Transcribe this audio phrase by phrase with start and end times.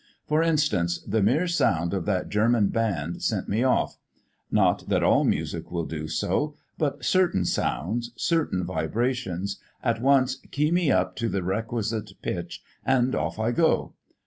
[0.25, 3.99] For instance, the mere sound of that German band sent me off.
[4.49, 10.71] Not that all music will do so, but certain sounds, certain vibrations, at once key
[10.71, 13.93] me up to the requisite pitch, and off I go.